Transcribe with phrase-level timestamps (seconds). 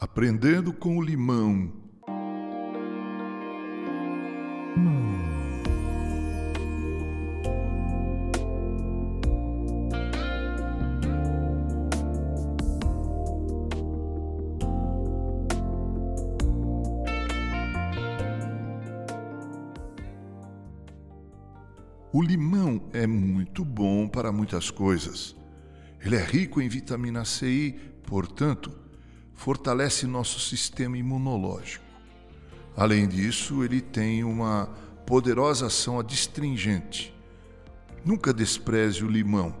[0.00, 1.70] Aprendendo com o limão.
[22.10, 25.36] O limão é muito bom para muitas coisas.
[26.00, 27.72] Ele é rico em vitamina C e,
[28.02, 28.80] portanto,
[29.40, 31.82] fortalece nosso sistema imunológico.
[32.76, 34.68] Além disso, ele tem uma
[35.06, 37.16] poderosa ação adstringente.
[38.04, 39.56] Nunca despreze o limão.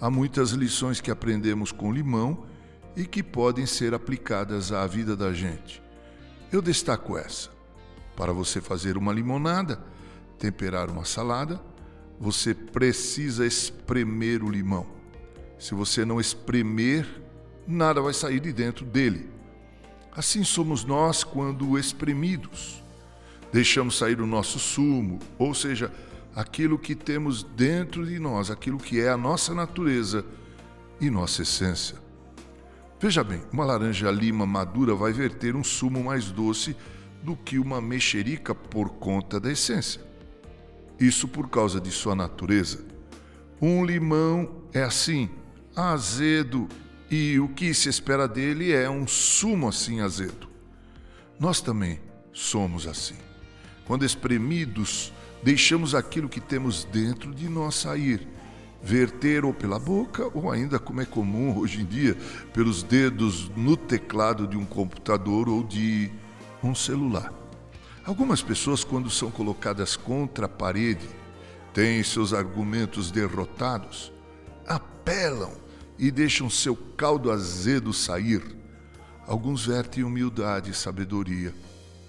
[0.00, 2.46] Há muitas lições que aprendemos com limão
[2.96, 5.82] e que podem ser aplicadas à vida da gente.
[6.50, 7.50] Eu destaco essa.
[8.16, 9.78] Para você fazer uma limonada,
[10.38, 11.60] temperar uma salada,
[12.18, 14.86] você precisa espremer o limão.
[15.58, 17.25] Se você não espremer,
[17.66, 19.28] nada vai sair de dentro dele.
[20.12, 22.82] Assim somos nós quando espremidos.
[23.52, 25.92] Deixamos sair o nosso sumo, ou seja,
[26.34, 30.24] aquilo que temos dentro de nós, aquilo que é a nossa natureza
[31.00, 31.96] e nossa essência.
[32.98, 36.76] Veja bem, uma laranja lima madura vai verter um sumo mais doce
[37.22, 40.00] do que uma mexerica por conta da essência.
[40.98, 42.84] Isso por causa de sua natureza.
[43.60, 45.28] Um limão é assim,
[45.74, 46.68] azedo
[47.10, 50.48] e o que se espera dele é um sumo assim azedo.
[51.38, 52.00] Nós também
[52.32, 53.16] somos assim.
[53.86, 55.12] Quando espremidos,
[55.42, 58.26] deixamos aquilo que temos dentro de nós sair,
[58.82, 62.16] verter ou pela boca, ou ainda, como é comum hoje em dia,
[62.52, 66.10] pelos dedos no teclado de um computador ou de
[66.62, 67.32] um celular.
[68.04, 71.08] Algumas pessoas, quando são colocadas contra a parede,
[71.72, 74.12] têm seus argumentos derrotados,
[74.66, 75.65] apelam
[75.98, 78.42] e deixam seu caldo azedo sair.
[79.26, 81.52] Alguns vertem humildade e sabedoria,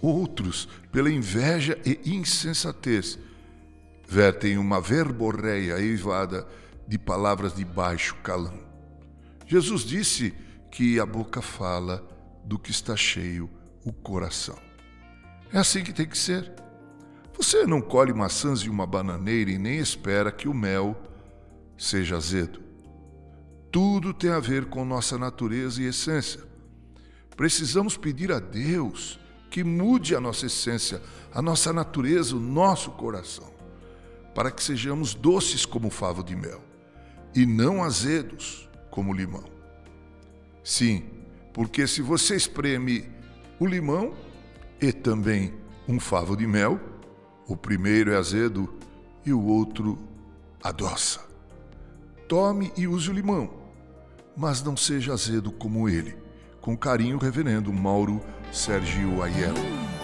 [0.00, 3.18] outros, pela inveja e insensatez,
[4.08, 6.46] vertem uma verborreia eivada
[6.88, 8.58] de palavras de baixo calão.
[9.46, 10.34] Jesus disse
[10.70, 12.06] que a boca fala
[12.44, 13.48] do que está cheio
[13.84, 14.58] o coração.
[15.52, 16.50] É assim que tem que ser.
[17.36, 20.96] Você não colhe maçãs de uma bananeira e nem espera que o mel
[21.76, 22.61] seja azedo.
[23.72, 26.42] Tudo tem a ver com nossa natureza e essência.
[27.34, 29.18] Precisamos pedir a Deus
[29.50, 31.00] que mude a nossa essência,
[31.32, 33.50] a nossa natureza, o nosso coração,
[34.34, 36.60] para que sejamos doces como favo de mel
[37.34, 39.44] e não azedos como limão.
[40.62, 41.04] Sim,
[41.54, 43.10] porque se você espreme
[43.58, 44.12] o limão
[44.82, 45.54] e também
[45.88, 46.78] um favo de mel,
[47.48, 48.70] o primeiro é azedo
[49.24, 49.98] e o outro
[50.62, 51.26] adoça.
[52.28, 53.61] Tome e use o limão
[54.36, 56.16] mas não seja azedo como ele.
[56.60, 58.20] Com carinho, Reverendo Mauro
[58.52, 60.01] Sergio Aiello.